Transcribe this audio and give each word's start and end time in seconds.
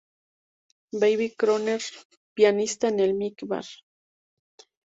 Baby 1.03 1.29
Crooner: 1.35 1.79
Pianista 2.33 2.87
en 2.87 2.99
el 3.01 3.13
Milk 3.13 3.43
Bar. 3.45 3.65